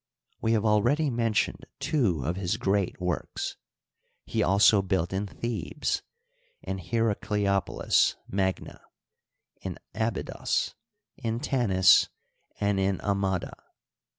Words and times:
We 0.41 0.53
have 0.53 0.65
already 0.65 1.11
mentioned 1.11 1.67
two 1.79 2.25
of 2.25 2.35
his 2.35 2.57
great 2.57 2.99
works. 2.99 3.55
He 4.25 4.41
also 4.41 4.81
built 4.81 5.13
in 5.13 5.27
Thebes, 5.27 6.01
in 6.63 6.79
Heracleopolis 6.79 8.15
magna, 8.27 8.81
in 9.61 9.77
Abvdos, 9.93 10.73
in 11.17 11.39
Tanis, 11.39 12.09
and 12.59 12.79
in 12.79 12.99
Amada. 13.01 13.53